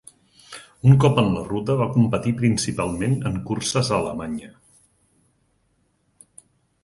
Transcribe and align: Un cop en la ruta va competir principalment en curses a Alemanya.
Un 0.91 0.95
cop 1.01 1.19
en 1.23 1.27
la 1.33 1.41
ruta 1.49 1.73
va 1.81 1.87
competir 1.97 2.31
principalment 2.39 3.13
en 3.31 3.37
curses 3.51 3.91
a 3.91 3.99
Alemanya. 3.99 4.49